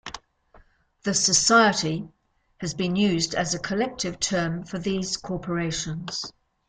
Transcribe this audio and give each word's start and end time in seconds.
"The 1.03 1.13
Society" 1.13 2.09
has 2.57 2.73
been 2.73 2.95
used 2.95 3.35
as 3.35 3.53
a 3.53 3.59
collective 3.59 4.19
term 4.19 4.63
for 4.63 4.79
these 4.79 5.15
corporations. 5.15 6.33